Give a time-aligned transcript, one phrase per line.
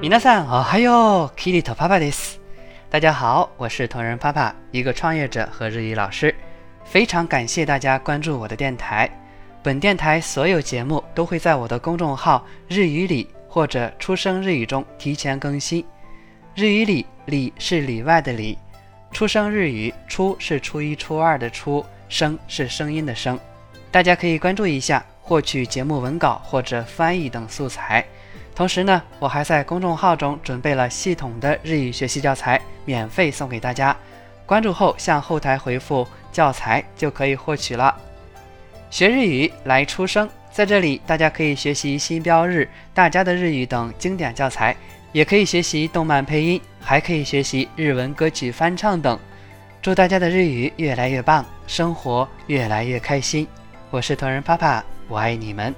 [0.00, 2.38] 皆さんおはよう、キリトパパです。
[2.90, 6.34] 大家好，我是同人爸爸，一个创业者和日语老师。
[6.84, 9.10] 非常感谢大家关注我的电台。
[9.62, 15.84] 本电台所有节目都会在我的公众号“日语里”或者“出生日语”中提前更新。
[16.54, 18.56] 日语里里是里外的里，
[19.10, 23.38] 出生日语初是初一、初二的初，声是声音的声。
[23.90, 28.04] 大家可以关注一下，获取节目文稿或者翻译等素材。
[28.61, 33.97] 同时呢，我还在公众号中准备了系统的日语学习教材，免费送给大家。
[34.45, 37.97] 关注后向后台回复“教材”就可以获取了。
[38.91, 44.75] 学日语来出生，在这里大家可以学习新标日、大家的日语等经典教材，
[45.11, 49.17] 也可以学习动漫配音，还可以学习日文歌曲翻唱等。
[49.81, 53.47] 祝大家的日语越来越棒，生活越来越开心。
[53.89, 55.73] 我是同人爸爸，我爱你们。